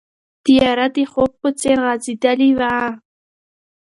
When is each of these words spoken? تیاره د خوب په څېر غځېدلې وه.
تیاره 0.45 0.87
د 0.95 0.97
خوب 1.11 1.31
په 1.41 1.49
څېر 1.59 1.77
غځېدلې 1.85 2.49
وه. 2.59 2.73